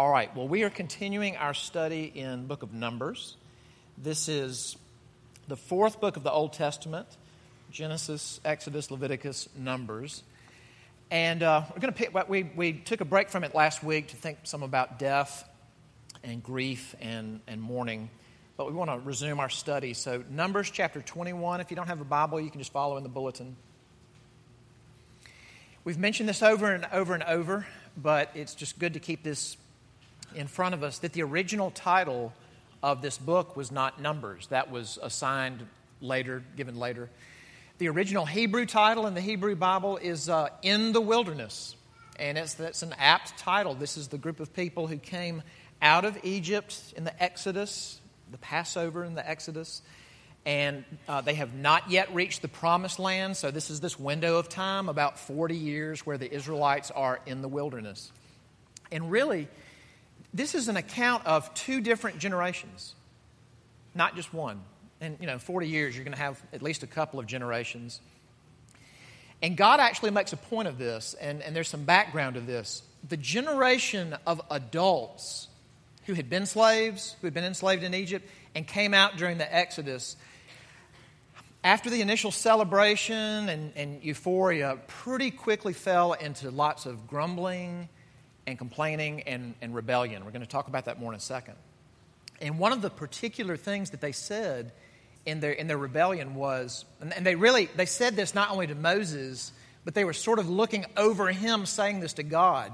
[0.00, 3.36] All right, well, we are continuing our study in book of Numbers.
[3.98, 4.78] This is
[5.46, 7.06] the fourth book of the Old Testament
[7.70, 10.22] Genesis, Exodus, Leviticus, Numbers.
[11.10, 14.08] And uh, we're going to pick, we, we took a break from it last week
[14.08, 15.46] to think some about death
[16.24, 18.08] and grief and, and mourning.
[18.56, 19.92] But we want to resume our study.
[19.92, 21.60] So, Numbers chapter 21.
[21.60, 23.54] If you don't have a Bible, you can just follow in the bulletin.
[25.84, 27.66] We've mentioned this over and over and over,
[27.98, 29.58] but it's just good to keep this
[30.34, 32.32] in front of us that the original title
[32.82, 34.46] of this book was not Numbers.
[34.48, 35.66] That was assigned
[36.00, 37.10] later, given later.
[37.78, 41.76] The original Hebrew title in the Hebrew Bible is uh, In the Wilderness.
[42.18, 43.74] And it's, that's an apt title.
[43.74, 45.42] This is the group of people who came
[45.80, 47.98] out of Egypt in the Exodus,
[48.30, 49.80] the Passover in the Exodus.
[50.44, 53.36] And uh, they have not yet reached the promised land.
[53.36, 57.42] So, this is this window of time, about 40 years, where the Israelites are in
[57.42, 58.10] the wilderness.
[58.90, 59.48] And really,
[60.32, 62.94] this is an account of two different generations,
[63.94, 64.60] not just one.
[65.00, 68.00] In you know 40 years you're going to have at least a couple of generations.
[69.42, 72.82] And god actually makes a point of this and, and there's some background to this.
[73.08, 75.48] The generation of adults
[76.06, 79.54] who had been slaves who had been enslaved in egypt and came out during the
[79.54, 80.16] exodus
[81.62, 87.88] after the initial celebration and, and euphoria pretty quickly fell into lots of grumbling
[88.46, 91.54] and complaining and, and rebellion we're going to talk about that more in a second
[92.40, 94.72] and one of the particular things that they said
[95.26, 98.74] in their, in their rebellion was, and they really, they said this not only to
[98.74, 99.52] Moses,
[99.84, 102.72] but they were sort of looking over him saying this to God,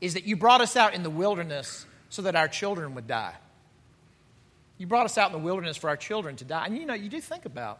[0.00, 3.34] is that you brought us out in the wilderness so that our children would die.
[4.76, 6.66] You brought us out in the wilderness for our children to die.
[6.66, 7.78] And you know, you do think about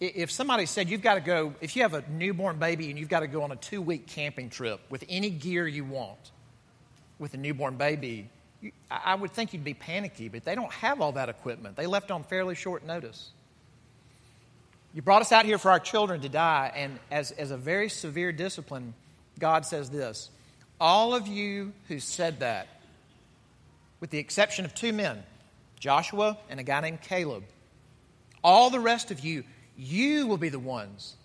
[0.00, 3.10] if somebody said you've got to go, if you have a newborn baby and you've
[3.10, 6.30] got to go on a two week camping trip with any gear you want
[7.18, 8.30] with a newborn baby,
[8.90, 11.76] I would think you'd be panicky, but they don't have all that equipment.
[11.76, 13.30] They left on fairly short notice.
[14.94, 17.88] You brought us out here for our children to die, and as, as a very
[17.88, 18.94] severe discipline,
[19.38, 20.30] God says this
[20.80, 22.68] All of you who said that,
[24.00, 25.22] with the exception of two men,
[25.78, 27.44] Joshua and a guy named Caleb,
[28.42, 29.44] all the rest of you,
[29.76, 31.16] you will be the ones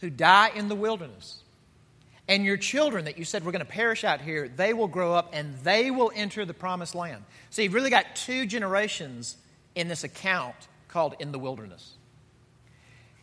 [0.00, 1.42] who die in the wilderness.
[2.28, 5.14] And your children that you said we're going to perish out here, they will grow
[5.14, 7.24] up and they will enter the promised land.
[7.50, 9.36] So you've really got two generations
[9.74, 10.56] in this account
[10.88, 11.94] called In the Wilderness.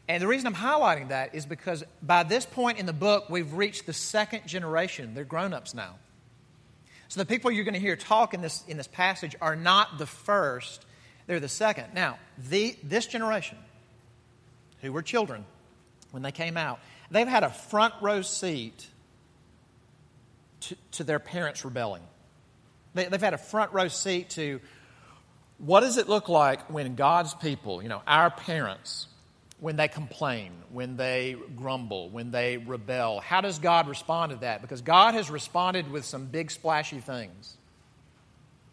[0.07, 3.53] And the reason I'm highlighting that is because by this point in the book, we've
[3.53, 5.13] reached the second generation.
[5.13, 5.95] They're grown ups now.
[7.07, 9.97] So the people you're going to hear talk in this, in this passage are not
[9.97, 10.85] the first,
[11.27, 11.93] they're the second.
[11.93, 13.57] Now, the, this generation,
[14.83, 15.45] who were children
[16.11, 16.79] when they came out,
[17.09, 18.87] they've had a front row seat
[20.59, 22.03] to, to their parents rebelling.
[22.93, 24.59] They, they've had a front row seat to
[25.57, 29.07] what does it look like when God's people, you know, our parents,
[29.59, 33.21] when they complain, when they grumble, when they rebel?
[33.21, 34.61] How does God respond to that?
[34.61, 37.57] Because God has responded with some big splashy things.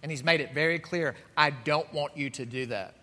[0.02, 2.94] And He's made it very clear I don't want you to do that.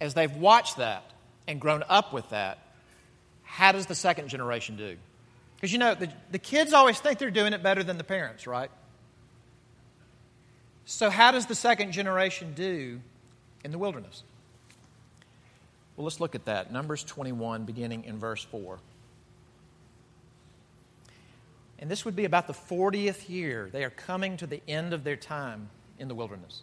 [0.00, 1.04] As they've watched that
[1.50, 2.58] and grown up with that,
[3.42, 4.96] how does the second generation do?
[5.56, 8.46] Because you know, the, the kids always think they're doing it better than the parents,
[8.46, 8.70] right?
[10.84, 13.00] So, how does the second generation do
[13.64, 14.22] in the wilderness?
[15.96, 16.72] Well, let's look at that.
[16.72, 18.78] Numbers 21, beginning in verse 4.
[21.80, 23.68] And this would be about the 40th year.
[23.72, 25.68] They are coming to the end of their time
[25.98, 26.62] in the wilderness.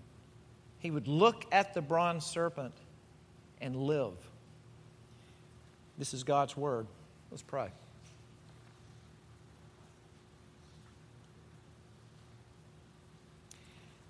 [0.81, 2.73] he would look at the bronze serpent
[3.61, 4.13] and live.
[5.97, 6.87] This is God's word.
[7.29, 7.69] Let's pray.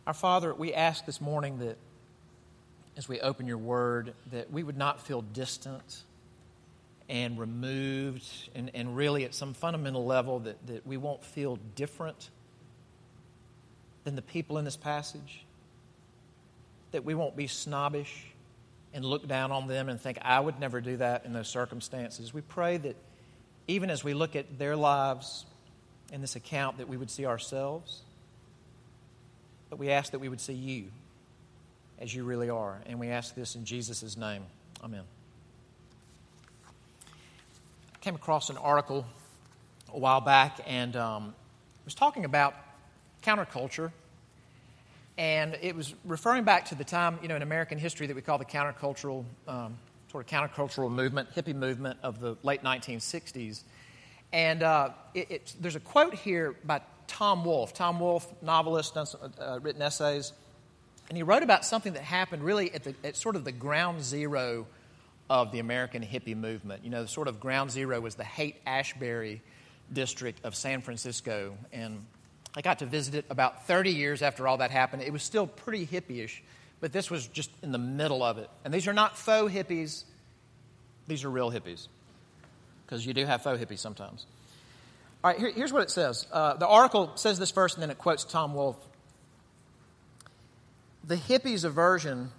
[0.07, 1.77] Our Father, we ask this morning that
[2.97, 6.03] as we open your word, that we would not feel distant
[7.09, 8.25] and removed,
[8.56, 12.29] and, and really at some fundamental level, that, that we won't feel different
[14.06, 15.45] than the people in this passage
[16.91, 18.25] that we won't be snobbish
[18.93, 22.33] and look down on them and think, I would never do that in those circumstances.
[22.33, 22.95] We pray that
[23.67, 25.45] even as we look at their lives
[26.11, 28.01] in this account, that we would see ourselves,
[29.69, 30.85] but we ask that we would see you
[31.99, 32.81] as you really are.
[32.85, 34.43] And we ask this in Jesus' name.
[34.83, 35.03] Amen
[37.95, 39.05] I came across an article
[39.93, 41.35] a while back and um,
[41.85, 42.55] was talking about
[43.23, 43.91] counterculture.
[45.17, 48.21] And it was referring back to the time, you know, in American history that we
[48.21, 49.77] call the countercultural, um,
[50.11, 53.63] sort of countercultural movement, hippie movement of the late 1960s.
[54.33, 57.73] And uh, it, it, there's a quote here by Tom Wolfe.
[57.73, 60.33] Tom Wolfe, novelist, done some, uh, written essays.
[61.09, 64.01] And he wrote about something that happened really at, the, at sort of the ground
[64.01, 64.65] zero
[65.29, 66.83] of the American hippie movement.
[66.83, 69.41] You know, the sort of ground zero was the Haight Ashbury
[69.91, 71.57] district of San Francisco.
[71.73, 72.05] And
[72.56, 75.03] I got to visit it about 30 years after all that happened.
[75.03, 76.44] It was still pretty hippie-ish,
[76.81, 78.50] but this was just in the middle of it.
[78.65, 80.03] And these are not faux hippies,
[81.07, 81.88] these are real hippies.
[82.86, 84.25] Because you do have faux hippies sometimes.
[85.24, 86.27] All right, here, here's what it says.
[86.31, 88.75] Uh, the article says this first, and then it quotes Tom Wolfe.
[91.06, 92.31] The hippies' aversion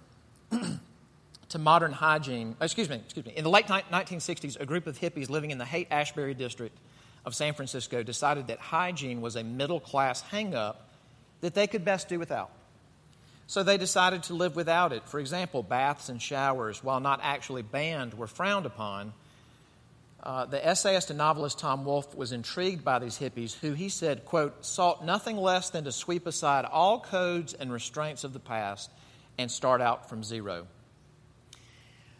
[1.49, 2.55] to modern hygiene.
[2.61, 3.33] Excuse me, excuse me.
[3.35, 6.77] In the late 1960s, a group of hippies living in the Haight Ashbury district
[7.25, 10.75] of San Francisco decided that hygiene was a middle class hangup
[11.41, 12.51] that they could best do without.
[13.47, 15.07] So they decided to live without it.
[15.07, 19.13] For example, baths and showers, while not actually banned, were frowned upon.
[20.21, 24.23] Uh, the essayist and novelist Tom Wolfe was intrigued by these hippies, who he said,
[24.23, 28.89] quote, sought nothing less than to sweep aside all codes and restraints of the past
[29.37, 30.65] and start out from zero.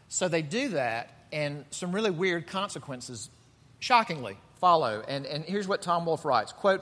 [0.09, 3.29] So they do that, and some really weird consequences,
[3.79, 5.03] shockingly, follow.
[5.05, 6.53] And, and here's what Tom Wolfe writes.
[6.53, 6.81] Quote,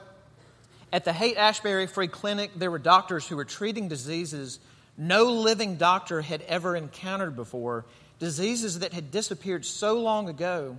[0.92, 4.60] At the Haight Ashbury Free Clinic, there were doctors who were treating diseases
[4.96, 7.84] no living doctor had ever encountered before,
[8.20, 10.76] diseases that had disappeared so long ago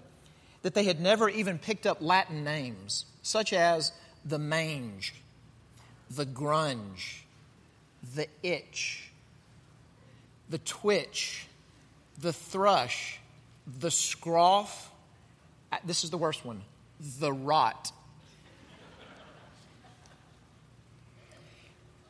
[0.62, 3.92] that they had never even picked up Latin names, such as
[4.24, 5.14] the mange,
[6.10, 7.24] the grunge,
[8.16, 9.12] the itch,
[10.50, 11.48] the twitch,
[12.22, 13.20] the thrush,
[13.80, 14.70] the scroff,
[15.74, 16.62] uh, this is the worst one,
[17.20, 17.92] the rot.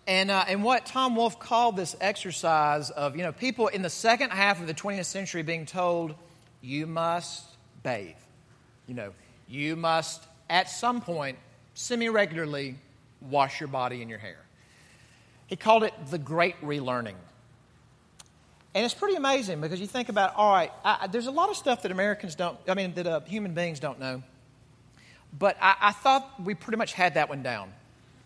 [0.06, 3.90] And, uh, and what Tom Wolfe called this exercise of, you know, people in the
[3.90, 6.14] second half of the 20th century being told,
[6.62, 7.46] you must
[7.84, 8.16] bathe.
[8.88, 9.14] You know,
[9.48, 11.38] you must, at some point,
[11.74, 12.76] semi regularly,
[13.22, 14.40] wash your body and your hair.
[15.48, 17.16] He called it the great relearning.
[18.76, 21.56] And it's pretty amazing because you think about, all right, I, there's a lot of
[21.56, 24.24] stuff that Americans don't, I mean, that uh, human beings don't know.
[25.38, 27.74] But I, I, thought we pretty much had that one down.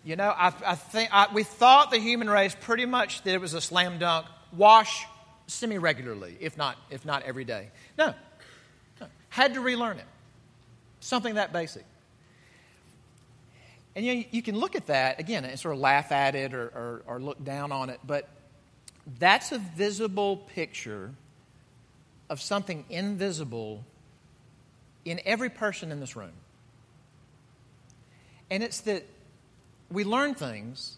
[0.03, 3.53] You know, I, I think we thought the human race pretty much that it was
[3.53, 5.05] a slam dunk, wash
[5.47, 7.69] semi regularly, if not, if not every day.
[7.97, 8.13] No,
[8.99, 10.05] no, had to relearn it.
[10.99, 11.85] Something that basic.
[13.95, 16.53] And you, know, you can look at that, again, and sort of laugh at it
[16.53, 18.29] or, or, or look down on it, but
[19.19, 21.11] that's a visible picture
[22.29, 23.83] of something invisible
[25.05, 26.33] in every person in this room.
[28.49, 29.03] And it's that
[29.91, 30.97] we learn things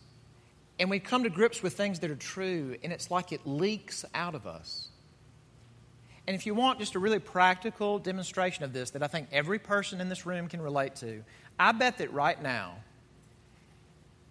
[0.80, 4.06] and we come to grips with things that are true, and it's like it leaks
[4.16, 4.88] out of us.
[6.26, 9.60] And if you want just a really practical demonstration of this that I think every
[9.60, 11.24] person in this room can relate to,
[11.60, 12.76] I bet that right now,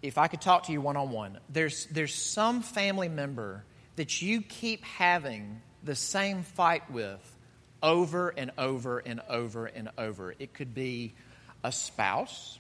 [0.01, 3.65] if I could talk to you one on one, there's, there's some family member
[3.97, 7.21] that you keep having the same fight with
[7.83, 10.35] over and over and over and over.
[10.39, 11.15] It could be
[11.65, 12.58] a spouse,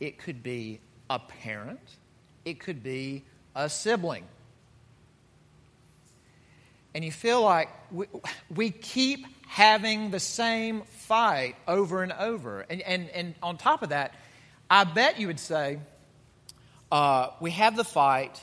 [0.00, 1.96] it could be a parent,
[2.44, 3.24] it could be
[3.54, 4.24] a sibling.
[6.94, 8.06] And you feel like we,
[8.54, 12.66] we keep having the same fight over and over.
[12.68, 14.14] And, and, and on top of that,
[14.70, 15.78] I bet you would say,
[16.90, 18.42] uh, we have the fight,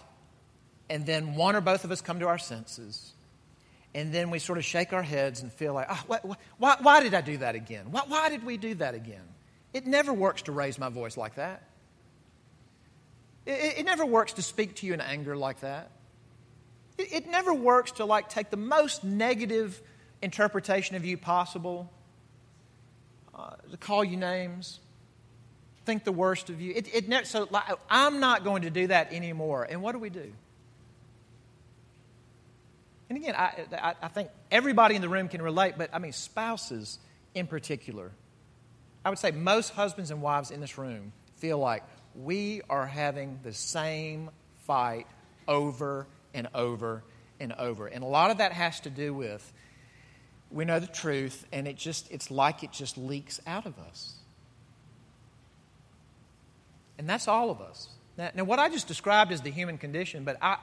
[0.90, 3.14] and then one or both of us come to our senses.
[3.94, 6.26] And then we sort of shake our heads and feel like, oh, what,
[6.58, 7.92] why, why did I do that again?
[7.92, 9.24] Why, why did we do that again?
[9.76, 11.62] It never works to raise my voice like that.
[13.46, 15.92] It, it never works to speak to you in anger like that.
[16.98, 19.82] It, it never works to like take the most negative
[20.22, 21.92] interpretation of you possible,
[23.38, 24.80] uh, to call you names,
[25.86, 26.72] think the worst of you.
[26.74, 29.68] It, it never, so like, I'm not going to do that anymore.
[29.70, 30.32] And what do we do?
[33.10, 36.14] And again, I, I, I think everybody in the room can relate, but I mean,
[36.14, 36.98] spouses
[37.34, 38.12] in particular.
[39.06, 41.84] I would say most husbands and wives in this room feel like
[42.16, 44.32] we are having the same
[44.64, 45.06] fight
[45.48, 47.04] over and over
[47.40, 47.86] and over.
[47.86, 49.54] And a lot of that has to do with
[50.50, 54.16] we know the truth and it just it's like it just leaks out of us.
[56.98, 57.90] And that's all of us.
[58.18, 60.58] Now, now what I just described is the human condition, but I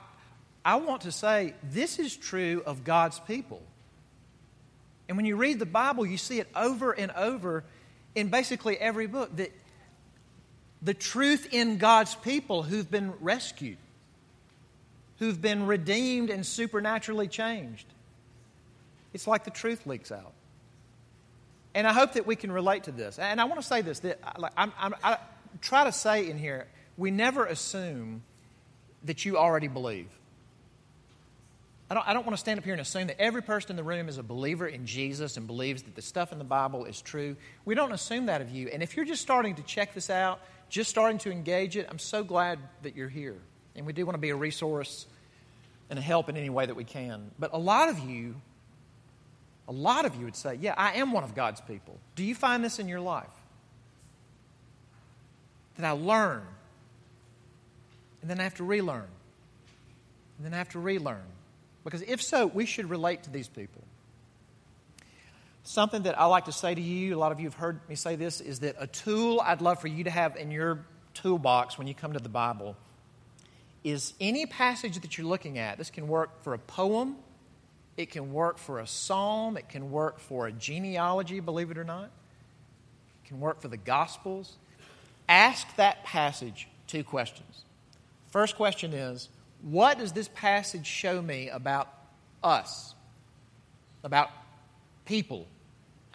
[0.64, 3.62] I want to say this is true of God's people.
[5.08, 7.64] And when you read the Bible, you see it over and over
[8.14, 9.52] in basically every book that
[10.82, 13.78] the truth in God's people who've been rescued,
[15.18, 17.86] who've been redeemed and supernaturally changed.
[19.12, 20.32] It's like the truth leaks out.
[21.74, 23.18] And I hope that we can relate to this.
[23.18, 24.18] And I want to say this that
[24.56, 25.18] I'm, I'm, I
[25.60, 26.66] try to say in here,
[26.96, 28.22] we never assume
[29.04, 30.08] that you already believe.
[31.92, 33.76] I don't, I don't want to stand up here and assume that every person in
[33.76, 36.86] the room is a believer in Jesus and believes that the stuff in the Bible
[36.86, 37.36] is true.
[37.66, 38.68] We don't assume that of you.
[38.68, 41.98] And if you're just starting to check this out, just starting to engage it, I'm
[41.98, 43.36] so glad that you're here.
[43.76, 45.04] And we do want to be a resource
[45.90, 47.30] and a help in any way that we can.
[47.38, 48.36] But a lot of you,
[49.68, 51.98] a lot of you would say, Yeah, I am one of God's people.
[52.16, 53.26] Do you find this in your life?
[55.76, 56.40] That I learn,
[58.22, 59.08] and then I have to relearn,
[60.38, 61.20] and then I have to relearn.
[61.84, 63.82] Because if so, we should relate to these people.
[65.64, 67.94] Something that I like to say to you, a lot of you have heard me
[67.94, 70.84] say this, is that a tool I'd love for you to have in your
[71.14, 72.76] toolbox when you come to the Bible
[73.84, 75.78] is any passage that you're looking at.
[75.78, 77.16] This can work for a poem,
[77.96, 81.84] it can work for a psalm, it can work for a genealogy, believe it or
[81.84, 82.04] not,
[83.24, 84.56] it can work for the Gospels.
[85.28, 87.64] Ask that passage two questions.
[88.30, 89.28] First question is,
[89.62, 91.88] what does this passage show me about
[92.42, 92.94] us?
[94.04, 94.30] About
[95.04, 95.46] people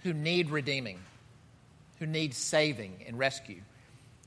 [0.03, 0.99] who need redeeming,
[1.99, 3.61] who need saving and rescue?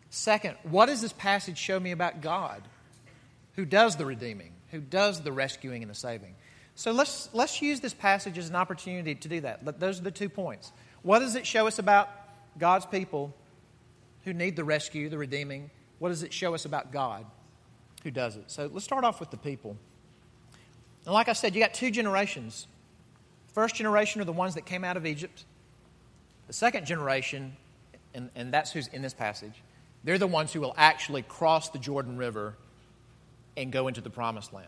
[0.09, 2.63] Second, what does this passage show me about God,
[3.55, 6.35] who does the redeeming, who does the rescuing and the saving?
[6.75, 9.79] So let's, let's use this passage as an opportunity to do that.
[9.79, 10.73] Those are the two points.
[11.03, 12.09] What does it show us about
[12.59, 13.35] God's people
[14.25, 15.71] who need the rescue, the redeeming?
[15.99, 17.27] What does it show us about God
[18.03, 18.45] who does it.
[18.51, 19.77] So let's start off with the people.
[21.05, 22.67] And like I said, you got two generations.
[23.55, 25.45] First generation are the ones that came out of Egypt.
[26.47, 27.57] The second generation,
[28.15, 29.63] and, and that's who's in this passage,
[30.05, 32.55] they're the ones who will actually cross the Jordan River
[33.57, 34.67] and go into the promised land.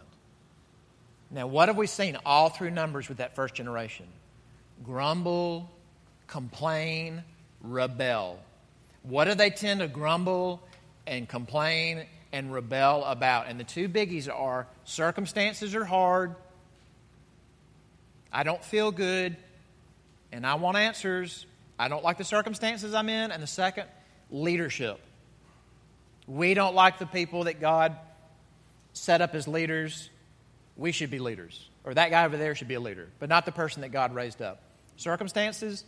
[1.31, 4.07] Now, what have we seen all through Numbers with that first generation?
[4.85, 5.71] Grumble,
[6.27, 7.25] complain,
[7.63, 8.39] rebel.
[9.03, 10.63] What do they tend to grumble
[11.07, 13.49] and complain and rebel about.
[13.49, 16.35] And the two biggies are circumstances are hard,
[18.33, 19.37] I don't feel good,
[20.33, 21.45] and I want answers.
[21.79, 23.31] I don't like the circumstances I'm in.
[23.31, 23.87] And the second,
[24.31, 25.01] leadership.
[26.27, 27.97] We don't like the people that God
[28.95, 30.09] set up as leaders.
[30.77, 31.69] We should be leaders.
[31.85, 34.15] Or that guy over there should be a leader, but not the person that God
[34.15, 34.63] raised up.
[34.97, 35.85] Circumstances,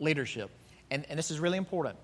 [0.00, 0.50] leadership.
[0.90, 1.96] And, and this is really important.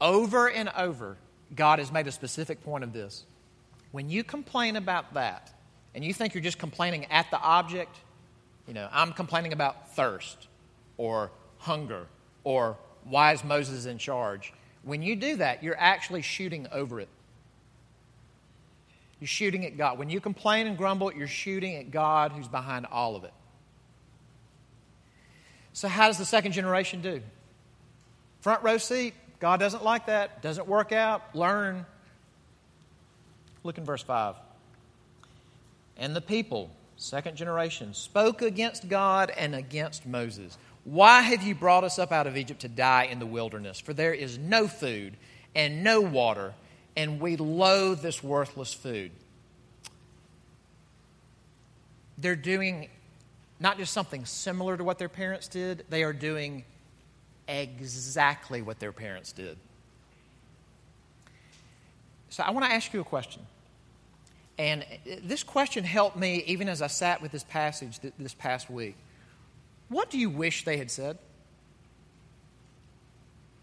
[0.00, 1.16] Over and over,
[1.54, 3.24] God has made a specific point of this.
[3.92, 5.52] When you complain about that,
[5.94, 7.96] and you think you're just complaining at the object,
[8.66, 10.48] you know, I'm complaining about thirst
[10.96, 12.06] or hunger
[12.44, 14.52] or why is Moses in charge?
[14.82, 17.08] When you do that, you're actually shooting over it.
[19.20, 19.98] You're shooting at God.
[19.98, 23.32] When you complain and grumble, you're shooting at God who's behind all of it.
[25.72, 27.22] So, how does the second generation do?
[28.40, 31.34] Front row seat, God doesn't like that, doesn't work out.
[31.34, 31.86] Learn.
[33.62, 34.34] Look in verse 5.
[35.96, 40.56] And the people, second generation, spoke against God and against Moses.
[40.84, 43.78] Why have you brought us up out of Egypt to die in the wilderness?
[43.78, 45.16] For there is no food
[45.54, 46.54] and no water,
[46.96, 49.10] and we loathe this worthless food.
[52.16, 52.88] They're doing
[53.60, 56.64] not just something similar to what their parents did, they are doing
[57.48, 59.56] exactly what their parents did.
[62.28, 63.42] So I want to ask you a question.
[64.58, 64.84] And
[65.22, 68.96] this question helped me even as I sat with this passage this past week.
[69.88, 71.18] What do you wish they had said?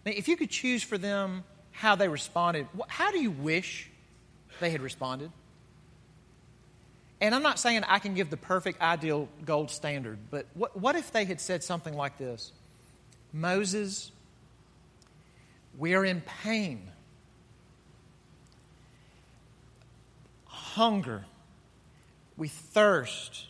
[0.05, 3.89] If you could choose for them how they responded, how do you wish
[4.59, 5.31] they had responded?
[7.21, 10.95] And I'm not saying I can give the perfect, ideal gold standard, but what, what
[10.95, 12.51] if they had said something like this?
[13.35, 14.13] Moses,
[15.77, 16.89] we are in pain,
[20.45, 21.25] hunger,
[22.37, 23.47] we thirst,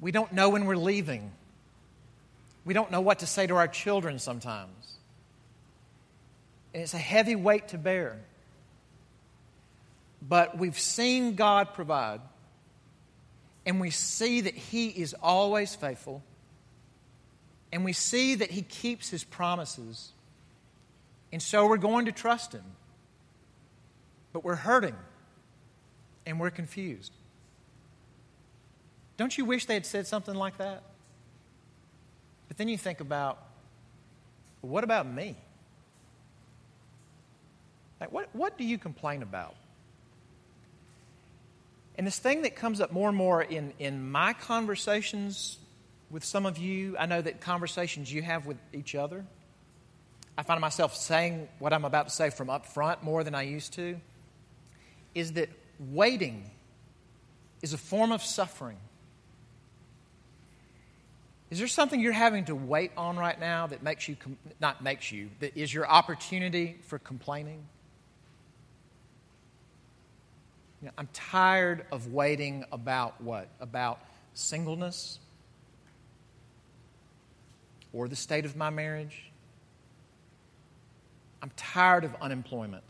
[0.00, 1.32] We don't know when we're leaving.
[2.64, 4.96] We don't know what to say to our children sometimes.
[6.72, 8.20] And it's a heavy weight to bear.
[10.20, 12.20] But we've seen God provide,
[13.66, 16.22] and we see that He is always faithful,
[17.72, 20.12] and we see that He keeps His promises.
[21.32, 22.64] And so we're going to trust Him.
[24.32, 24.96] But we're hurting,
[26.26, 27.12] and we're confused.
[29.16, 30.82] Don't you wish they had said something like that?
[32.48, 33.38] But then you think about,
[34.60, 35.36] what about me?
[38.00, 39.54] Like, what, what do you complain about?
[41.96, 45.58] And this thing that comes up more and more in, in my conversations
[46.12, 49.24] with some of you, I know that conversations you have with each other,
[50.36, 53.42] I find myself saying what I'm about to say from up front more than I
[53.42, 53.98] used to,
[55.14, 55.48] is that
[55.90, 56.50] waiting
[57.62, 58.76] is a form of suffering.
[61.50, 64.16] Is there something you're having to wait on right now that makes you,
[64.60, 67.62] not makes you, that is your opportunity for complaining?
[70.80, 73.48] You know, I'm tired of waiting about what?
[73.60, 74.00] About
[74.34, 75.18] singleness?
[77.92, 79.30] Or the state of my marriage?
[81.42, 82.84] I'm tired of unemployment.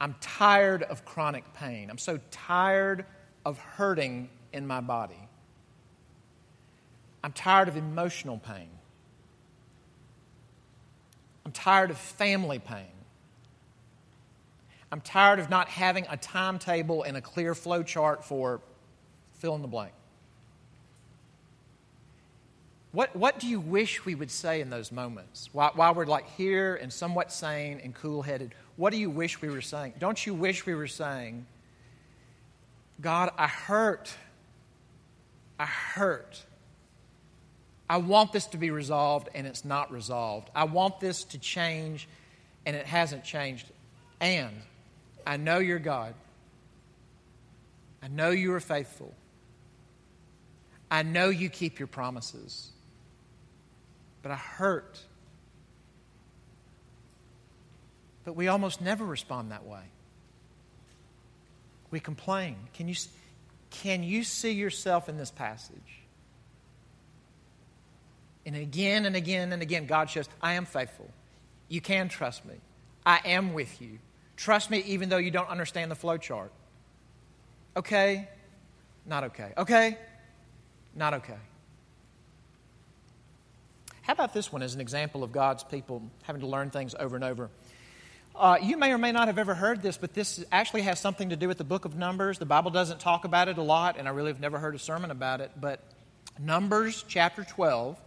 [0.00, 1.90] I'm tired of chronic pain.
[1.90, 3.04] I'm so tired
[3.44, 5.28] of hurting in my body.
[7.24, 8.70] I'm tired of emotional pain.
[11.44, 12.86] I'm tired of family pain.
[14.92, 18.60] I'm tired of not having a timetable and a clear flow chart for
[19.34, 19.92] fill in the blank.
[22.92, 25.50] What, what do you wish we would say in those moments?
[25.52, 29.42] While, while we're like here and somewhat sane and cool headed, what do you wish
[29.42, 29.94] we were saying?
[29.98, 31.46] Don't you wish we were saying,
[33.00, 34.10] God, I hurt.
[35.58, 36.42] I hurt.
[37.90, 40.50] I want this to be resolved and it's not resolved.
[40.54, 42.08] I want this to change
[42.66, 43.66] and it hasn't changed.
[44.20, 44.54] And
[45.26, 46.14] I know you're God.
[48.02, 49.12] I know you are faithful.
[50.90, 52.70] I know you keep your promises.
[54.22, 55.00] But I hurt.
[58.24, 59.82] But we almost never respond that way.
[61.90, 62.56] We complain.
[62.74, 62.94] Can you,
[63.70, 66.02] can you see yourself in this passage?
[68.44, 71.08] And again and again and again, God shows, I am faithful.
[71.68, 72.54] You can trust me.
[73.04, 73.98] I am with you.
[74.36, 76.52] Trust me even though you don't understand the flow chart.
[77.76, 78.28] Okay?
[79.06, 79.52] Not okay.
[79.56, 79.98] Okay?
[80.94, 81.36] Not okay.
[84.08, 87.14] How about this one as an example of God's people having to learn things over
[87.14, 87.50] and over?
[88.34, 91.28] Uh, you may or may not have ever heard this, but this actually has something
[91.28, 92.38] to do with the book of Numbers.
[92.38, 94.78] The Bible doesn't talk about it a lot, and I really have never heard a
[94.78, 95.50] sermon about it.
[95.60, 95.80] But
[96.38, 98.00] Numbers chapter 12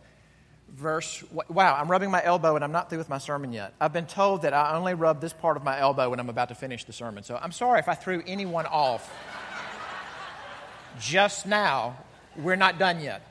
[0.69, 1.23] verse.
[1.49, 3.75] Wow, I'm rubbing my elbow and I'm not through with my sermon yet.
[3.79, 6.49] I've been told that I only rub this part of my elbow when I'm about
[6.49, 7.23] to finish the sermon.
[7.23, 9.13] So I'm sorry if I threw anyone off
[10.99, 11.97] just now.
[12.37, 13.30] We're not done yet.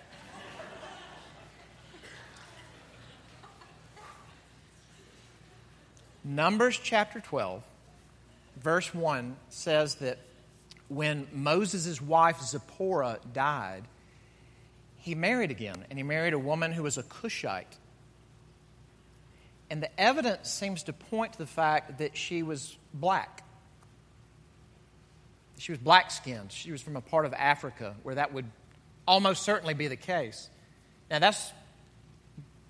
[6.30, 7.60] Numbers chapter 12,
[8.62, 10.18] verse 1 says that
[10.86, 13.82] when Moses' wife Zipporah died,
[14.98, 17.76] he married again, and he married a woman who was a Cushite.
[19.70, 23.42] And the evidence seems to point to the fact that she was black.
[25.58, 26.52] She was black skinned.
[26.52, 28.46] She was from a part of Africa where that would
[29.04, 30.48] almost certainly be the case.
[31.10, 31.52] Now, that's,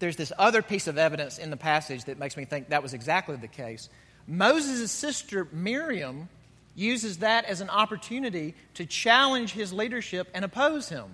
[0.01, 2.95] there's this other piece of evidence in the passage that makes me think that was
[2.95, 3.89] exactly the case.
[4.27, 6.29] Moses' sister, Miriam,
[6.75, 11.07] uses that as an opportunity to challenge his leadership and oppose him.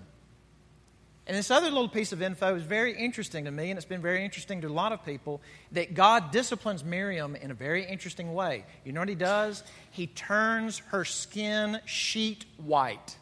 [1.27, 4.01] And this other little piece of info is very interesting to me, and it's been
[4.01, 5.41] very interesting to a lot of people
[5.73, 8.63] that God disciplines Miriam in a very interesting way.
[8.85, 9.61] You know what he does?
[9.91, 13.17] He turns her skin sheet white.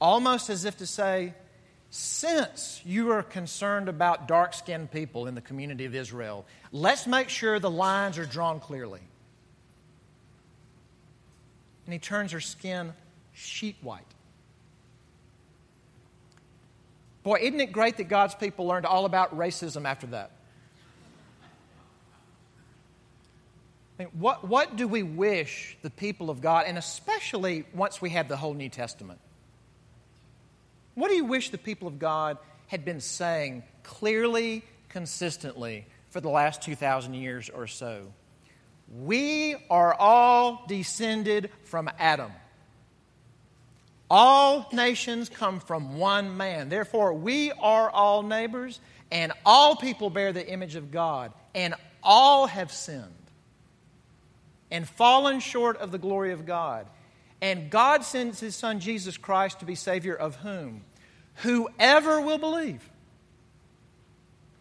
[0.00, 1.34] Almost as if to say,
[1.94, 7.28] since you are concerned about dark skinned people in the community of Israel, let's make
[7.28, 9.02] sure the lines are drawn clearly.
[11.84, 12.94] And he turns her skin
[13.34, 14.06] sheet white.
[17.24, 20.30] Boy, isn't it great that God's people learned all about racism after that?
[23.98, 28.08] I mean, what, what do we wish the people of God, and especially once we
[28.10, 29.20] have the whole New Testament,
[30.94, 36.28] what do you wish the people of God had been saying clearly, consistently for the
[36.28, 38.12] last 2,000 years or so?
[39.00, 42.32] We are all descended from Adam.
[44.10, 46.68] All nations come from one man.
[46.68, 48.78] Therefore, we are all neighbors,
[49.10, 53.08] and all people bear the image of God, and all have sinned
[54.70, 56.86] and fallen short of the glory of God.
[57.42, 60.84] And God sends his Son Jesus Christ to be Savior of whom?
[61.36, 62.88] Whoever will believe.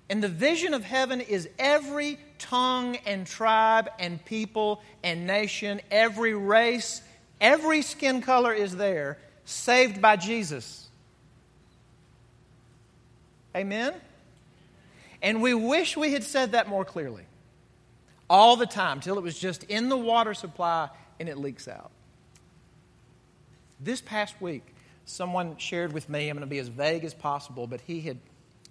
[0.09, 6.33] And the vision of heaven is every tongue and tribe and people and nation, every
[6.33, 7.03] race,
[7.39, 10.89] every skin color is there saved by Jesus.
[13.55, 13.93] Amen?
[15.21, 17.25] And we wish we had said that more clearly
[18.27, 20.89] all the time till it was just in the water supply
[21.19, 21.91] and it leaks out.
[23.83, 24.63] This past week,
[25.05, 28.19] someone shared with me, I'm going to be as vague as possible, but he had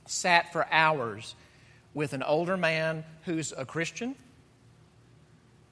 [0.07, 1.35] sat for hours
[1.95, 4.15] with an older man who's a Christian,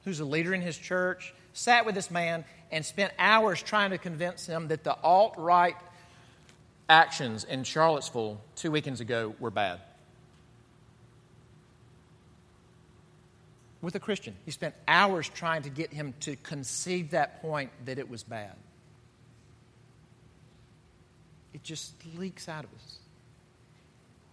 [0.04, 3.98] who's a leader in his church, sat with this man and spent hours trying to
[3.98, 5.76] convince him that the alt right
[6.88, 9.80] actions in Charlottesville two weekends ago were bad.
[13.80, 14.34] With a Christian.
[14.44, 18.54] He spent hours trying to get him to concede that point that it was bad.
[21.54, 22.98] It just leaks out of us.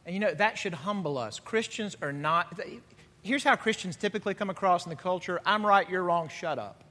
[0.05, 1.39] And you know, that should humble us.
[1.39, 2.59] Christians are not.
[3.23, 6.85] Here's how Christians typically come across in the culture I'm right, you're wrong, shut up.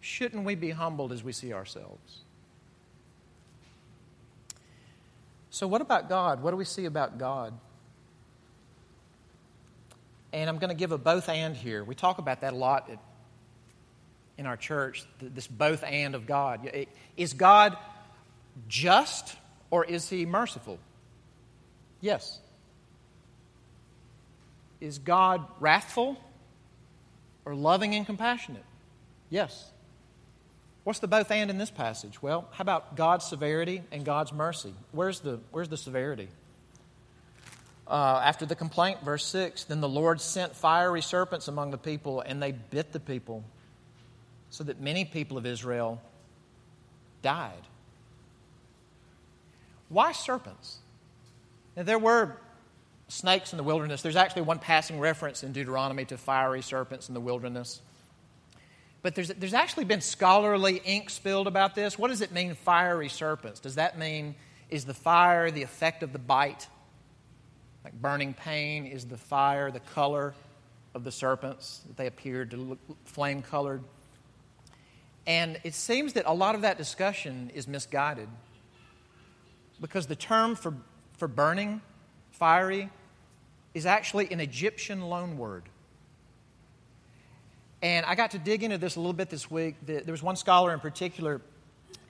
[0.00, 2.20] shouldn't we be humbled as we see ourselves?
[5.50, 6.42] So, what about God?
[6.42, 7.54] What do we see about God?
[10.32, 11.82] And I'm going to give a both and here.
[11.82, 12.90] We talk about that a lot
[14.40, 16.86] in our church, this both and of God.
[17.14, 17.76] Is God
[18.68, 19.36] just
[19.70, 20.78] or is he merciful?
[22.00, 22.38] Yes.
[24.80, 26.16] Is God wrathful
[27.44, 28.64] or loving and compassionate?
[29.28, 29.70] Yes.
[30.84, 32.22] What's the both and in this passage?
[32.22, 34.72] Well, how about God's severity and God's mercy?
[34.92, 36.28] Where's the, where's the severity?
[37.86, 42.22] Uh, after the complaint, verse 6 Then the Lord sent fiery serpents among the people,
[42.22, 43.44] and they bit the people,
[44.50, 46.00] so that many people of Israel
[47.22, 47.62] died.
[49.88, 50.78] Why serpents?
[51.76, 52.36] Now, there were
[53.08, 54.02] snakes in the wilderness.
[54.02, 57.80] There's actually one passing reference in Deuteronomy to fiery serpents in the wilderness.
[59.02, 61.98] But there's, there's actually been scholarly ink spilled about this.
[61.98, 63.58] What does it mean, fiery serpents?
[63.60, 64.34] Does that mean,
[64.68, 66.68] is the fire the effect of the bite?
[67.82, 70.34] Like burning pain, is the fire the color
[70.94, 71.80] of the serpents?
[71.86, 73.82] That they appeared to look flame colored.
[75.26, 78.28] And it seems that a lot of that discussion is misguided
[79.80, 80.74] because the term for,
[81.16, 81.80] for burning,
[82.32, 82.90] fiery,
[83.74, 85.62] is actually an Egyptian loanword.
[87.82, 89.76] And I got to dig into this a little bit this week.
[89.86, 91.40] There was one scholar in particular,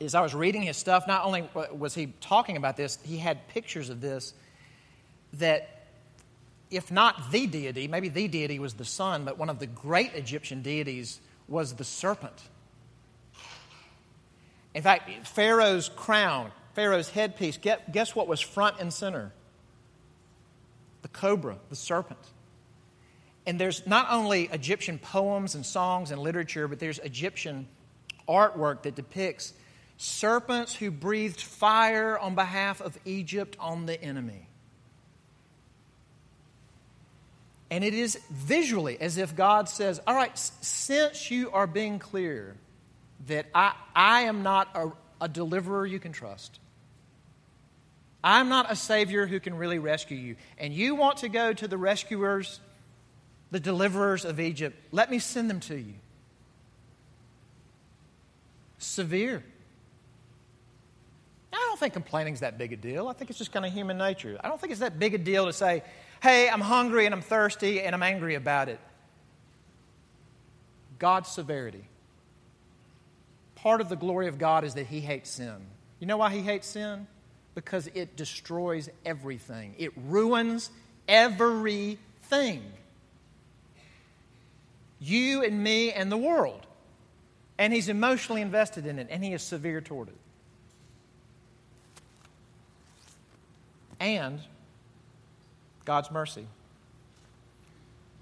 [0.00, 3.46] as I was reading his stuff, not only was he talking about this, he had
[3.48, 4.34] pictures of this
[5.34, 5.86] that,
[6.70, 10.14] if not the deity, maybe the deity was the sun, but one of the great
[10.14, 12.42] Egyptian deities was the serpent.
[14.74, 19.32] In fact, Pharaoh's crown, Pharaoh's headpiece, guess what was front and center?
[21.02, 22.20] The cobra, the serpent.
[23.46, 27.66] And there's not only Egyptian poems and songs and literature, but there's Egyptian
[28.28, 29.54] artwork that depicts
[29.96, 34.46] serpents who breathed fire on behalf of Egypt on the enemy.
[37.70, 42.56] And it is visually as if God says, All right, since you are being clear
[43.26, 46.58] that I, I am not a, a deliverer you can trust,
[48.22, 51.68] I'm not a savior who can really rescue you, and you want to go to
[51.68, 52.60] the rescuers
[53.50, 55.94] the deliverers of Egypt, let me send them to you.
[58.78, 59.42] Severe.
[61.52, 63.08] I don't think complaining is that big a deal.
[63.08, 64.38] I think it's just kind of human nature.
[64.42, 65.82] I don't think it's that big a deal to say,
[66.22, 68.78] hey, I'm hungry and I'm thirsty and I'm angry about it.
[70.98, 71.82] God's severity.
[73.62, 75.56] Part of the glory of God is that He hates sin.
[75.98, 77.06] You know why He hates sin?
[77.54, 80.70] Because it destroys everything, it ruins
[81.08, 82.62] everything
[85.00, 86.66] you and me and the world.
[87.58, 90.16] And he's emotionally invested in it, and he is severe toward it.
[93.98, 94.40] And
[95.84, 96.46] God's mercy it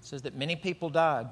[0.01, 1.27] says that many people died,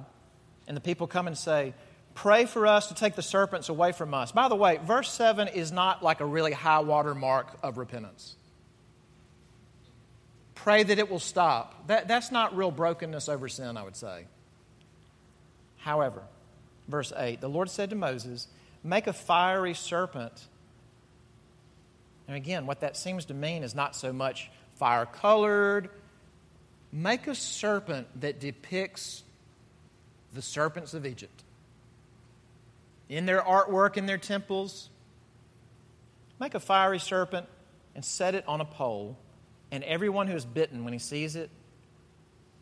[0.68, 1.74] and the people come and say,
[2.18, 4.32] Pray for us to take the serpents away from us.
[4.32, 8.36] By the way, verse 7 is not like a really high water mark of repentance.
[10.56, 11.86] Pray that it will stop.
[11.86, 14.26] That, that's not real brokenness over sin, I would say.
[15.78, 16.24] However,
[16.88, 18.48] verse 8 the Lord said to Moses,
[18.84, 20.48] make a fiery serpent.
[22.28, 25.92] And again, what that seems to mean is not so much fire colored.
[26.92, 29.22] Make a serpent that depicts
[30.34, 31.44] the serpents of Egypt.
[33.10, 34.90] In their artwork in their temples,
[36.40, 37.48] make a fiery serpent
[37.96, 39.18] and set it on a pole,
[39.72, 41.50] and everyone who is bitten when he sees it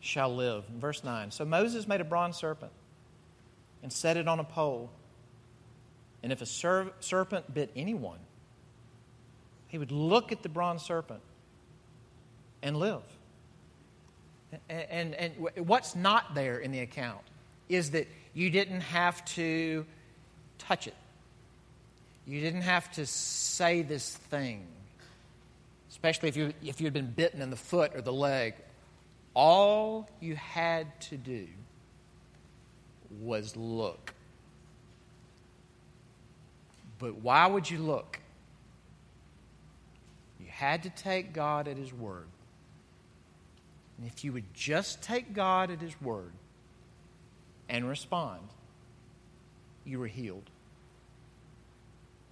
[0.00, 0.64] shall live.
[0.66, 1.30] Verse 9.
[1.30, 2.72] So Moses made a bronze serpent
[3.82, 4.90] and set it on a pole.
[6.22, 8.18] And if a ser- serpent bit anyone,
[9.68, 11.20] he would look at the bronze serpent
[12.62, 13.02] and live.
[14.68, 17.22] And, and, and what's not there in the account
[17.68, 19.84] is that you didn't have to
[20.58, 20.94] touch it.
[22.26, 24.66] You didn't have to say this thing,
[25.90, 28.54] especially if you if you'd been bitten in the foot or the leg.
[29.34, 31.46] All you had to do
[33.20, 34.14] was look.
[36.98, 38.18] But why would you look?
[40.40, 42.26] You had to take God at His word.
[43.98, 46.32] And if you would just take God at His word
[47.68, 48.40] and respond,
[49.86, 50.50] you were healed.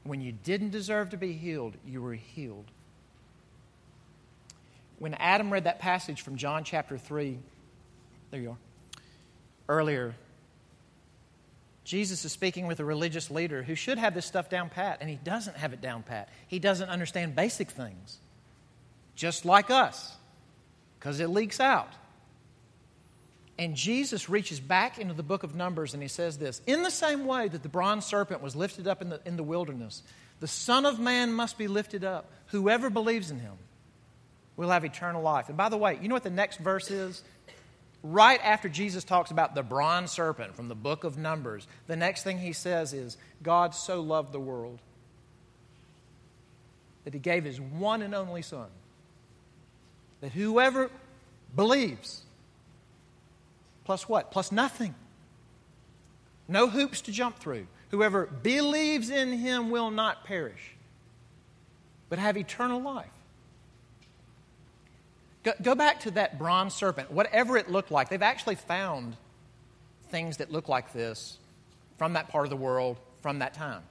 [0.03, 2.67] When you didn't deserve to be healed, you were healed.
[4.99, 7.39] When Adam read that passage from John chapter 3,
[8.31, 8.59] there you are,
[9.69, 10.15] earlier,
[11.85, 15.11] Jesus is speaking with a religious leader who should have this stuff down pat, and
[15.11, 16.29] he doesn't have it down pat.
[16.49, 18.19] He doesn't understand basic things,
[19.15, 20.17] just like us,
[20.99, 21.93] because it leaks out.
[23.59, 26.91] And Jesus reaches back into the book of Numbers and he says this In the
[26.91, 30.03] same way that the bronze serpent was lifted up in the, in the wilderness,
[30.41, 32.31] the Son of Man must be lifted up.
[32.47, 33.55] Whoever believes in him
[34.57, 35.49] will have eternal life.
[35.49, 37.23] And by the way, you know what the next verse is?
[38.03, 42.23] Right after Jesus talks about the bronze serpent from the book of Numbers, the next
[42.23, 44.81] thing he says is God so loved the world
[47.05, 48.67] that he gave his one and only Son,
[50.21, 50.91] that whoever
[51.55, 52.23] believes,
[53.85, 54.31] plus what?
[54.31, 54.95] Plus nothing.
[56.49, 57.67] No hoops to jump through.
[57.91, 60.75] Whoever believes in him will not perish,
[62.09, 63.07] but have eternal life.
[65.45, 68.09] Go, go back to that bronze serpent, whatever it looked like.
[68.09, 69.17] They've actually found
[70.09, 71.39] things that look like this
[71.99, 73.83] from that part of the world, from that time.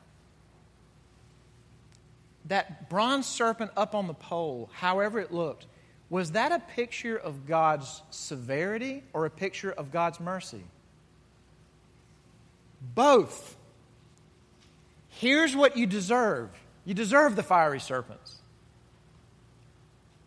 [2.45, 5.65] That bronze serpent up on the pole, however it looked,
[6.13, 10.62] was that a picture of God's severity or a picture of God's mercy?
[12.93, 13.58] Both.
[15.10, 16.52] Here's what you deserve
[16.86, 18.38] you deserve the fiery serpents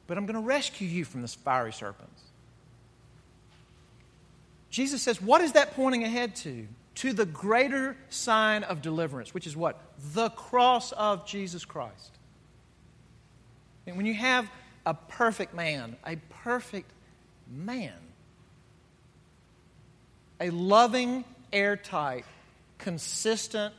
[0.09, 2.21] but I'm going to rescue you from the fiery serpents.
[4.71, 6.67] Jesus says, What is that pointing ahead to?
[6.97, 9.81] To the greater sign of deliverance, which is what?
[10.15, 12.11] The cross of Jesus Christ.
[13.87, 14.51] And when you have
[14.87, 16.91] a perfect man, a perfect
[17.51, 17.93] man,
[20.41, 22.25] a loving, airtight,
[22.79, 23.75] consistent,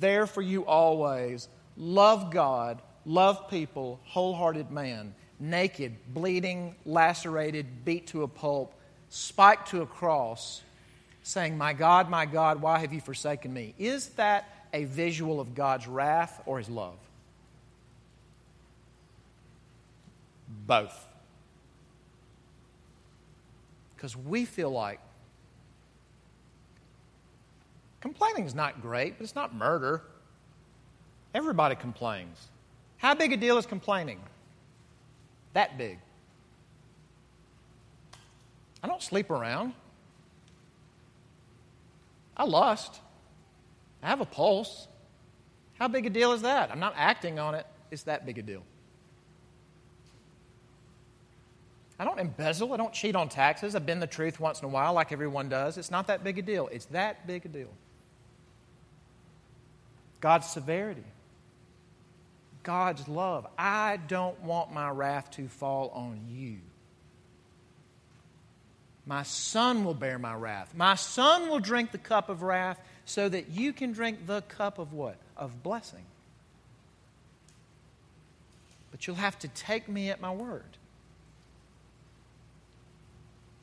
[0.00, 8.22] there for you always, love God, love people, wholehearted man, naked, bleeding, lacerated, beat to
[8.22, 8.74] a pulp,
[9.10, 10.62] spiked to a cross,
[11.22, 13.74] saying, My God, my God, why have you forsaken me?
[13.78, 16.96] Is that a visual of God's wrath or his love?
[20.48, 21.06] Both.
[23.94, 25.00] Because we feel like
[28.00, 30.02] complaining is not great, but it's not murder.
[31.34, 32.48] Everybody complains.
[32.96, 34.20] How big a deal is complaining?
[35.52, 35.98] That big.
[38.82, 39.74] I don't sleep around.
[42.36, 43.00] I lust.
[44.02, 44.86] I have a pulse.
[45.78, 46.70] How big a deal is that?
[46.70, 47.66] I'm not acting on it.
[47.90, 48.62] It's that big a deal.
[51.98, 52.72] I don't embezzle.
[52.72, 53.74] I don't cheat on taxes.
[53.74, 55.78] I bend the truth once in a while, like everyone does.
[55.78, 56.68] It's not that big a deal.
[56.68, 57.70] It's that big a deal.
[60.20, 61.04] God's severity.
[62.62, 63.46] God's love.
[63.58, 66.58] I don't want my wrath to fall on you.
[69.06, 70.74] My son will bear my wrath.
[70.76, 74.78] My son will drink the cup of wrath so that you can drink the cup
[74.78, 75.16] of what?
[75.36, 76.04] Of blessing.
[78.90, 80.76] But you'll have to take me at my word.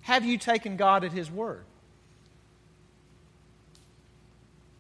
[0.06, 1.64] Have you taken God at his word?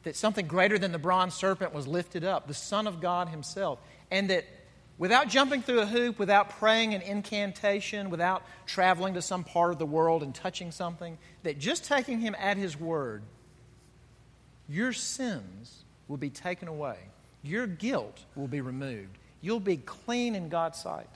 [0.03, 3.79] That something greater than the bronze serpent was lifted up, the Son of God himself
[4.11, 4.45] and that
[4.99, 9.79] without jumping through a hoop, without praying an incantation, without traveling to some part of
[9.79, 13.23] the world and touching something, that just taking him at his word,
[14.69, 16.97] your sins will be taken away.
[17.41, 19.17] Your guilt will be removed.
[19.41, 21.09] You'll be clean in God's sight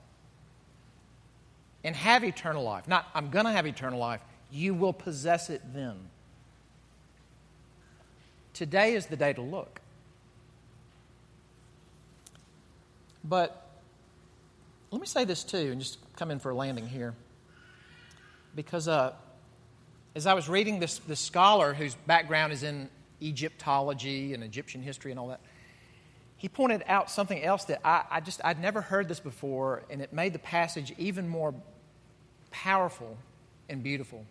[1.84, 2.88] and have eternal life.
[2.88, 4.22] Not, I'm going to have eternal life.
[4.52, 5.96] You will possess it then.
[8.54, 9.80] Today is the day to look.
[13.24, 13.70] But
[14.92, 17.14] let me say this too, and just come in for a landing here.
[18.56, 19.14] Because uh,
[20.16, 22.90] as I was reading this, this scholar whose background is in
[23.22, 25.42] Egyptology and Egyptian history and all that,
[26.40, 30.02] he pointed out something else that I, I just, I'd never heard this before, and
[30.02, 31.54] it made the passage even more
[32.50, 33.18] powerful
[33.70, 34.26] and beautiful.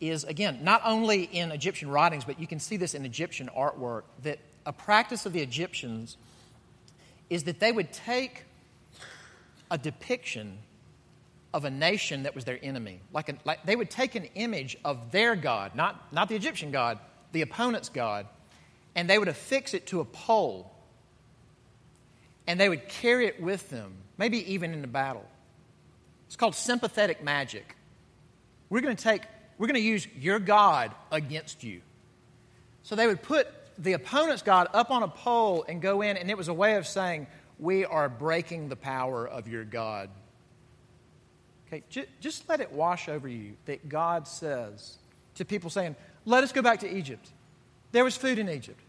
[0.00, 4.02] Is again, not only in Egyptian writings, but you can see this in Egyptian artwork,
[4.24, 6.16] that a practice of the Egyptians
[7.30, 8.42] is that they would take
[9.70, 10.58] a depiction
[11.54, 12.98] of a nation that was their enemy.
[13.12, 16.72] Like, a, like they would take an image of their God, not, not the Egyptian
[16.72, 16.98] God,
[17.30, 18.26] the opponent's God,
[18.96, 20.71] and they would affix it to a pole.
[22.46, 25.24] And they would carry it with them, maybe even into battle.
[26.26, 27.76] It's called sympathetic magic.
[28.70, 29.22] We're going to take,
[29.58, 31.82] we're going to use your God against you.
[32.82, 36.30] So they would put the opponent's God up on a pole and go in, and
[36.30, 37.26] it was a way of saying,
[37.58, 40.10] We are breaking the power of your God.
[41.68, 41.82] Okay,
[42.20, 44.96] just let it wash over you that God says
[45.36, 47.28] to people saying, Let us go back to Egypt.
[47.92, 48.80] There was food in Egypt,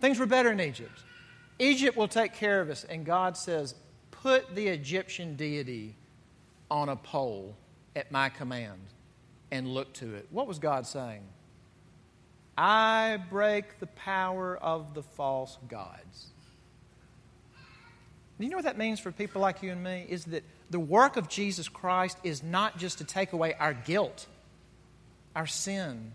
[0.00, 1.02] things were better in Egypt.
[1.58, 2.84] Egypt will take care of us.
[2.84, 3.74] And God says,
[4.10, 5.94] Put the Egyptian deity
[6.70, 7.56] on a pole
[7.94, 8.80] at my command
[9.50, 10.26] and look to it.
[10.30, 11.22] What was God saying?
[12.58, 16.26] I break the power of the false gods.
[18.38, 20.06] Do you know what that means for people like you and me?
[20.08, 24.26] Is that the work of Jesus Christ is not just to take away our guilt,
[25.34, 26.12] our sin,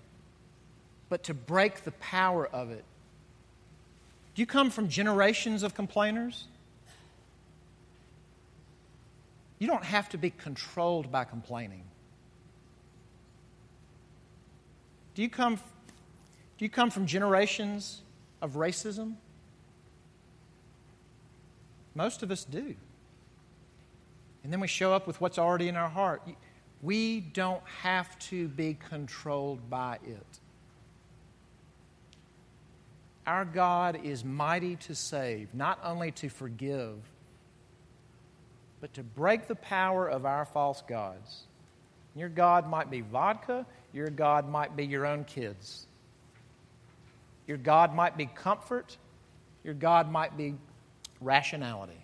[1.10, 2.84] but to break the power of it.
[4.34, 6.46] Do you come from generations of complainers?
[9.60, 11.84] You don't have to be controlled by complaining.
[15.14, 18.02] Do you come, do you come from generations
[18.42, 19.16] of racism?
[21.94, 22.76] Most of us do.
[24.44, 26.24] And then we show up with what's already in our heart.
[26.82, 30.40] We don't have to be controlled by it.
[33.28, 36.98] Our God is mighty to save, not only to forgive,
[38.80, 41.44] but to break the power of our false gods.
[42.16, 45.86] Your God might be vodka, your God might be your own kids.
[47.48, 48.98] Your God might be comfort,
[49.64, 50.56] your God might be
[51.20, 52.04] rationality.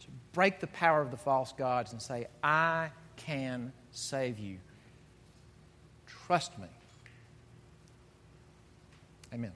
[0.00, 4.58] To break the power of the false gods and say, I can save you.
[6.06, 6.68] Trust me.
[9.32, 9.52] Amen.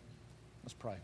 [0.63, 0.97] Let's pray.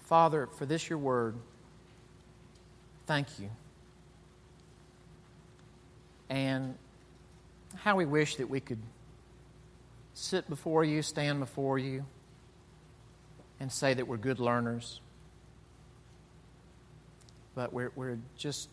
[0.00, 1.36] Father, for this your word,
[3.06, 3.48] thank you.
[6.28, 6.74] And
[7.76, 8.80] how we wish that we could
[10.14, 12.04] sit before you, stand before you
[13.58, 15.00] and say that we're good learners.
[17.54, 18.68] But we're, we're just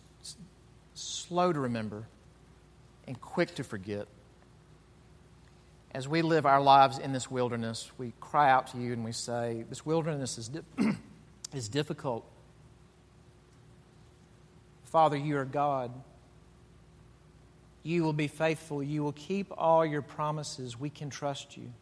[0.94, 2.08] slow to remember
[3.08, 4.08] and quick to forget.
[5.98, 9.12] As we live our lives in this wilderness, we cry out to you and we
[9.12, 10.62] say, This wilderness is, di-
[11.56, 12.24] is difficult.
[14.84, 15.92] Father, you are God.
[17.82, 18.84] You will be faithful.
[18.84, 20.80] You will keep all your promises.
[20.80, 21.74] We can trust you.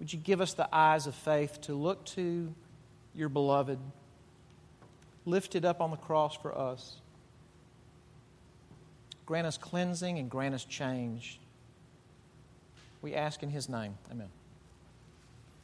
[0.00, 2.52] Would you give us the eyes of faith to look to
[3.14, 3.78] your beloved,
[5.24, 6.96] lifted up on the cross for us?
[9.24, 11.38] Grant us cleansing and grant us change.
[13.02, 13.98] We ask in his name.
[14.10, 14.28] Amen.